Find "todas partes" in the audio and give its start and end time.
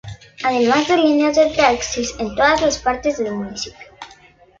2.33-3.19